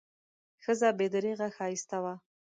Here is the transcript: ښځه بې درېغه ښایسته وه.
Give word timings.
ښځه 0.63 0.89
بې 0.97 1.07
درېغه 1.13 1.47
ښایسته 1.55 1.97
وه. 2.03 2.13